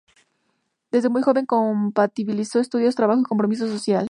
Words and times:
Desde 0.89 1.09
muy 1.09 1.21
joven 1.21 1.45
compatibilizó 1.45 2.59
estudios, 2.59 2.95
trabajo 2.95 3.19
y 3.21 3.25
compromiso 3.25 3.67
social. 3.67 3.99